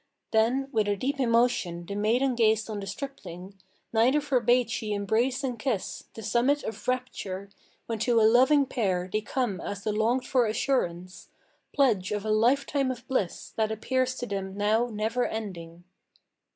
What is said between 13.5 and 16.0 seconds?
that appears to them now never ending.